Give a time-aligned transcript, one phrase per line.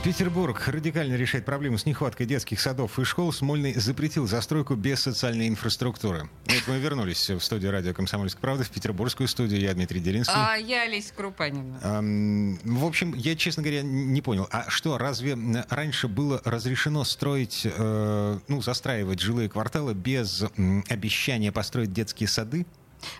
[0.00, 3.32] Петербург радикально решает проблему с нехваткой детских садов и школ.
[3.32, 6.28] Смольный запретил застройку без социальной инфраструктуры.
[6.46, 9.60] Вот мы вернулись в студию радио «Комсомольская правда», в петербургскую студию.
[9.60, 10.34] Я Дмитрий Делинский.
[10.36, 11.78] А я Олеся Крупанина.
[11.82, 14.48] Эм, в общем, я, честно говоря, не понял.
[14.50, 15.36] А что, разве
[15.68, 22.66] раньше было разрешено строить, э, ну, застраивать жилые кварталы без м, обещания построить детские сады?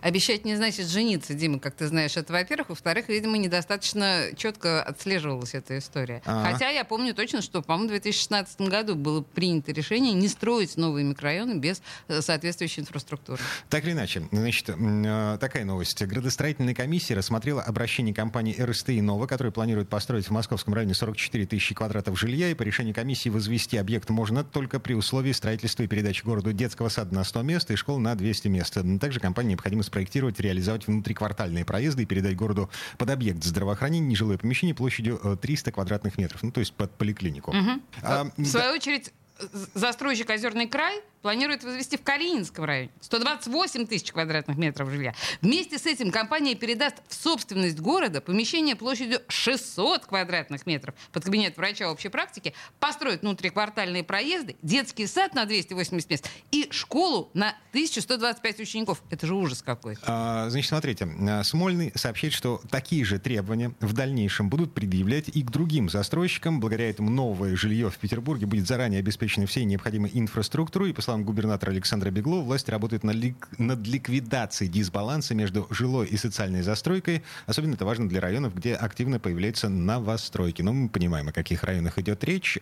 [0.00, 2.16] Обещать не значит жениться, Дима, как ты знаешь.
[2.16, 2.70] Это, во-первых.
[2.70, 6.22] Во-вторых, видимо, недостаточно четко отслеживалась эта история.
[6.24, 6.52] Ага.
[6.52, 11.04] Хотя я помню точно, что, по-моему, в 2016 году было принято решение не строить новые
[11.04, 13.40] микрорайоны без э, соответствующей инфраструктуры.
[13.68, 16.02] Так или иначе, значит, э, такая новость.
[16.02, 21.74] Градостроительная комиссия рассмотрела обращение компании РСТ «Нова», которая планирует построить в московском районе 44 тысячи
[21.74, 26.24] квадратов жилья, и по решению комиссии возвести объект можно только при условии строительства и передачи
[26.24, 28.76] городу детского сада на 100 мест и школ на 200 мест.
[29.00, 34.74] Также компании необходимо спроектировать, реализовать внутриквартальные проезды и передать городу под объект здравоохранения нежилое помещение
[34.74, 37.54] площадью э, 300 квадратных метров, ну то есть под поликлинику.
[38.02, 44.12] А, В свою очередь, э, застройщик «Озерный край» планирует возвести в Калининском районе 128 тысяч
[44.12, 45.14] квадратных метров жилья.
[45.40, 51.56] Вместе с этим компания передаст в собственность города помещение площадью 600 квадратных метров под кабинет
[51.56, 58.60] врача общей практики, построит внутриквартальные проезды, детский сад на 280 мест и школу на 1125
[58.60, 59.02] учеников.
[59.10, 59.96] Это же ужас какой.
[60.04, 65.42] А, Значит, смотрите, а, Смольный сообщает, что такие же требования в дальнейшем будут предъявлять и
[65.42, 66.60] к другим застройщикам.
[66.60, 70.90] Благодаря этому новое жилье в Петербурге будет заранее обеспечено всей необходимой инфраструктурой.
[70.90, 76.06] И, по словам губернатора Александра Беглова, власть работает над, лик- над ликвидацией дисбаланса между жилой
[76.06, 77.22] и социальной застройкой.
[77.46, 80.62] Особенно это важно для районов, где активно появляются новостройки.
[80.62, 82.58] Но мы понимаем, о каких районах идет речь.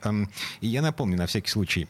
[0.61, 1.89] И я напомню на всякий случай,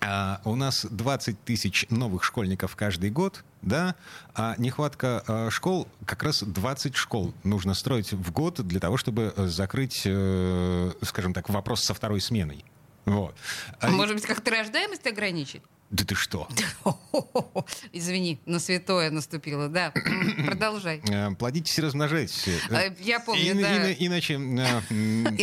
[0.00, 3.94] а, у нас 20 тысяч новых школьников каждый год, да,
[4.34, 9.34] а нехватка а, школ, как раз 20 школ нужно строить в год для того, чтобы
[9.36, 12.64] э, закрыть, э, скажем так, вопрос со второй сменой.
[13.04, 13.34] Вот.
[13.80, 15.62] А- Может быть, как-то рождаемость ограничить?
[15.90, 16.46] Да ты что?
[17.92, 19.68] Извини, на святое наступило.
[19.68, 19.92] Да,
[20.46, 21.02] продолжай.
[21.10, 22.46] Э, Плодитесь и размножайтесь.
[22.70, 23.76] Э, Я помню, ин- да.
[23.76, 24.80] ина- Иначе, э,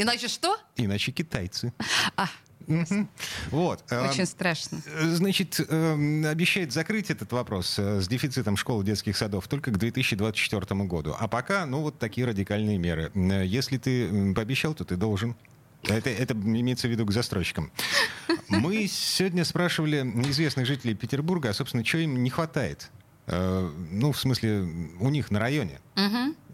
[0.01, 0.57] Иначе что?
[0.77, 1.73] иначе китайцы.
[2.15, 2.27] А.
[3.51, 3.83] Вот.
[3.91, 4.81] очень страшно.
[5.01, 10.83] Значит, эм, обещает закрыть этот вопрос с дефицитом школ и детских садов только к 2024
[10.85, 11.15] году.
[11.17, 13.09] А пока, ну, вот такие радикальные меры.
[13.45, 15.35] Если ты пообещал, то ты должен.
[15.87, 17.71] Это, это имеется в виду к застройщикам.
[18.49, 19.97] Мы сегодня спрашивали
[20.29, 22.89] известных жителей Петербурга, а, собственно, что им не хватает.
[23.27, 24.61] Э, Ну, в смысле,
[24.99, 25.79] у них на районе.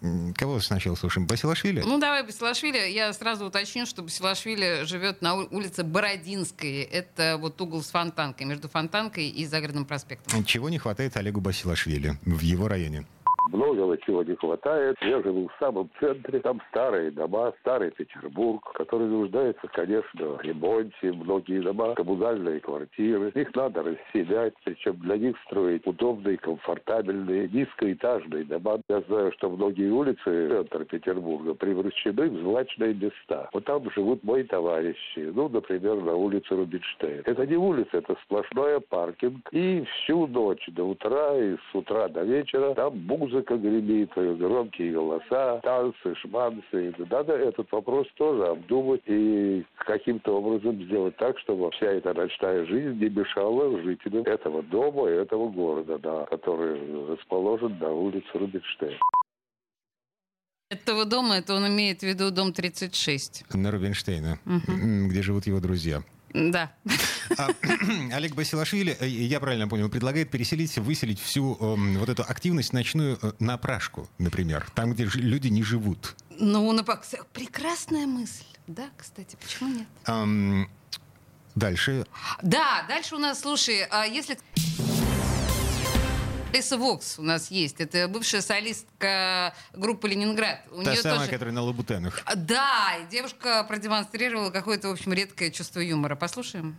[0.02, 1.28] М, Кого сначала слушаем?
[1.28, 1.82] Басилашвили?
[1.82, 2.78] Ну, давай Басилашвили.
[2.92, 6.82] Я сразу уточню, что Басилашвили живет на улице Бородинской.
[6.82, 10.44] Это вот угол с Фонтанкой, между Фонтанкой и Загородным проспектом.
[10.46, 13.06] Чего не хватает Олегу Басилашвили в его районе?
[13.54, 14.98] Многого чего не хватает.
[15.02, 16.40] Я живу в самом центре.
[16.40, 21.12] Там старые дома, старый Петербург, который нуждается, конечно, в ремонте.
[21.12, 23.32] Многие дома, коммунальные квартиры.
[23.36, 28.80] Их надо расселять, причем для них строить удобные, комфортабельные, низкоэтажные дома.
[28.90, 33.50] Я знаю, что многие улицы центра Петербурга превращены в злачные места.
[33.54, 35.32] Вот там живут мои товарищи.
[35.32, 37.22] Ну, например, на улице Рубинштейн.
[37.26, 39.48] Это не улица, это сплошной паркинг.
[39.52, 45.60] И всю ночь до утра, и с утра до вечера там музыка гремит, громкие голоса,
[45.64, 46.90] танцы, шманцы.
[46.90, 52.66] И Надо этот вопрос тоже обдумать и каким-то образом сделать так, чтобы вся эта ночная
[52.66, 58.98] жизнь не мешала жителям этого дома и этого города, да, который расположен на улице Рубинштейн.
[60.70, 63.46] Этого дома, это он имеет в виду дом 36.
[63.54, 66.02] На Рубинштейна, м, где живут его друзья.
[66.34, 66.72] Да.
[67.38, 67.50] А,
[68.14, 73.20] Олег Басилашвили, э, я правильно понял, предлагает переселить, выселить всю эм, вот эту активность ночную
[73.22, 76.16] э, на Пражку, например, там, где люди не живут.
[76.40, 78.46] Ну, на прекрасная мысль.
[78.68, 79.88] Да, кстати, почему нет?
[80.06, 80.68] Ам,
[81.56, 82.06] Дальше.
[82.42, 84.38] Да, дальше у нас, слушай, а если...
[86.54, 87.82] Лиса Вокс у нас есть.
[87.82, 90.60] Это бывшая солистка группы «Ленинград».
[90.72, 91.32] У Та нее самая, тоже...
[91.32, 92.22] которая на лабутенах.
[92.26, 96.16] А, Да, и девушка продемонстрировала какое-то, в общем, редкое чувство юмора.
[96.16, 96.76] Послушаем.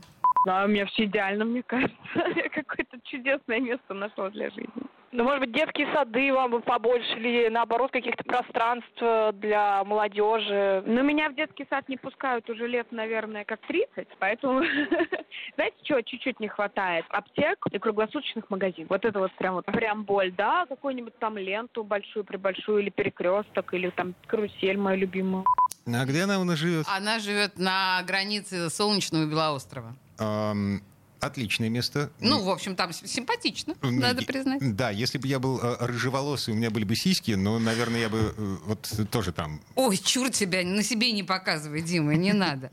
[0.46, 1.96] Да, у меня все идеально, мне кажется.
[2.36, 4.68] Я какое-то чудесное место нашла для жизни.
[5.16, 10.82] Ну, может быть, детские сады вам бы побольше или, наоборот, каких-то пространств э, для молодежи.
[10.86, 14.64] Но меня в детский сад не пускают уже лет, наверное, как 30, поэтому,
[15.54, 17.04] знаете, чего чуть-чуть не хватает?
[17.10, 18.90] Аптек и круглосуточных магазинов.
[18.90, 23.72] Вот это вот прям вот прям боль, да, какую-нибудь там ленту большую, прибольшую, или перекресток,
[23.72, 25.44] или там карусель мою любимую.
[25.86, 26.86] А где она у нас живет?
[26.88, 29.94] Она живет на границе Солнечного и Белоострова.
[30.18, 30.80] Ам,
[31.24, 32.10] Отличное место.
[32.20, 34.76] Ну, в общем, там симпатично, М, надо и- признать.
[34.76, 38.08] Да, если бы я был э, рыжеволосый, у меня были бы сиськи, но, наверное, я
[38.08, 39.60] бы э, вот тоже там.
[39.74, 42.70] Ой, чур тебя, на себе не показывай, Дима, не надо.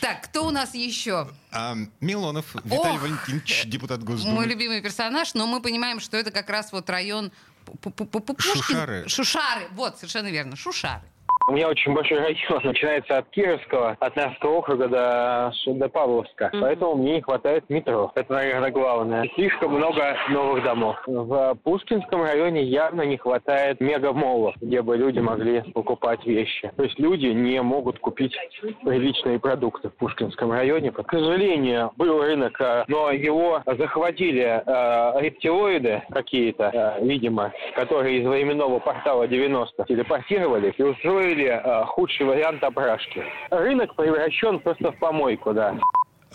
[0.00, 1.28] Так, кто у нас еще?
[1.50, 3.02] А, Милонов Виталий Ох!
[3.02, 4.34] Валентинович, депутат Госдумы.
[4.34, 7.32] Мой любимый персонаж, но мы понимаем, что это как раз вот район
[7.80, 9.08] Пушкин- Шушары.
[9.08, 11.02] Шушары, вот, совершенно верно, Шушары.
[11.46, 16.50] У меня очень большой район, начинается от Кировского, от Невского округа до, до Павловска.
[16.58, 18.10] Поэтому мне не хватает метро.
[18.14, 19.28] Это, наверное, главное.
[19.34, 20.96] Слишком много новых домов.
[21.06, 26.72] В Пушкинском районе явно не хватает мегамолов, где бы люди могли покупать вещи.
[26.76, 28.34] То есть люди не могут купить
[28.82, 30.92] приличные продукты в Пушкинском районе.
[30.92, 38.26] К сожалению, был рынок, э, но его захватили э, рептилоиды какие-то, э, видимо, которые из
[38.26, 43.24] временного портала 90 телепортировали и устроили э, худший вариант опрашки.
[43.50, 45.76] Рынок превращен просто в помойку, да.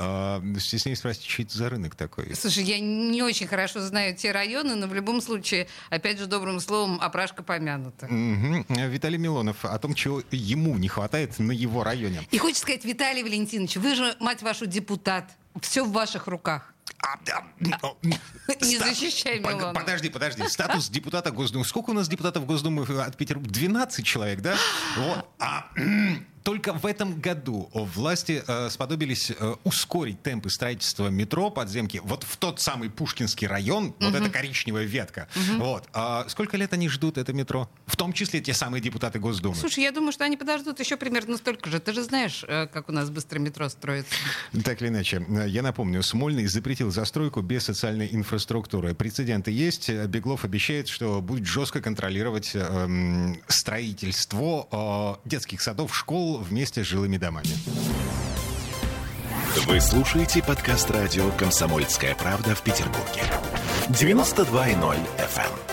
[0.01, 2.33] А, Стесняюсь спросить, что это за рынок такой?
[2.33, 6.59] Слушай, я не очень хорошо знаю те районы, но в любом случае, опять же, добрым
[6.61, 8.07] словом, опрашка помянута.
[8.07, 8.65] Мгм.
[8.69, 12.21] Виталий Милонов о том, чего ему не хватает на его районе.
[12.31, 15.25] И хочется сказать, Виталий Валентинович, вы же, мать вашу, депутат.
[15.61, 16.73] Все в ваших руках.
[17.01, 17.17] А,
[18.61, 19.73] Не защищай Милонова.
[19.73, 20.47] Подожди, подожди.
[20.47, 21.65] Статус депутата Госдумы.
[21.65, 23.51] Сколько у нас депутатов Госдумы от Петербурга?
[23.51, 24.55] 12 человек, да?
[24.97, 25.25] Вот.
[25.39, 25.69] А
[26.43, 32.37] только в этом году власти э, сподобились э, ускорить темпы строительства метро подземки вот в
[32.37, 35.27] тот самый Пушкинский район, вот эта коричневая ветка.
[35.57, 35.87] Вот.
[35.93, 37.69] А сколько лет они ждут это метро?
[37.85, 39.55] В том числе те самые депутаты Госдумы.
[39.55, 41.79] Слушай, я думаю, что они подождут еще примерно столько же.
[41.79, 44.13] Ты же знаешь, э, как у нас быстро метро строится.
[44.63, 48.93] Так или иначе, э, я напомню, Смольный запретил застройку без социальной инфраструктуры.
[48.93, 49.89] Прецеденты есть.
[49.89, 56.87] Э, Беглов обещает, что будет жестко контролировать эм, строительство э, детских садов, школ вместе с
[56.87, 57.47] жилыми домами.
[59.65, 63.23] Вы слушаете подкаст радио «Комсомольская правда» в Петербурге.
[63.89, 65.68] 92.0 FM.